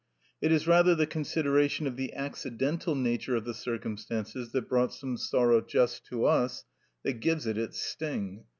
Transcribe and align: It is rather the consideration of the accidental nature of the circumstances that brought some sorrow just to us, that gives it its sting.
It 0.41 0.51
is 0.51 0.67
rather 0.67 0.95
the 0.95 1.05
consideration 1.05 1.85
of 1.85 1.95
the 1.95 2.11
accidental 2.15 2.95
nature 2.95 3.35
of 3.35 3.45
the 3.45 3.53
circumstances 3.53 4.51
that 4.51 4.67
brought 4.67 4.95
some 4.95 5.15
sorrow 5.15 5.61
just 5.61 6.07
to 6.07 6.25
us, 6.25 6.63
that 7.03 7.19
gives 7.19 7.45
it 7.45 7.55
its 7.59 7.79
sting. 7.79 8.45